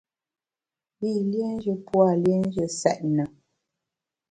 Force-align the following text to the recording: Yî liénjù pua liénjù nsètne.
Yî 1.03 1.13
liénjù 1.31 1.73
pua 1.87 2.11
liénjù 2.23 2.63
nsètne. 2.71 3.25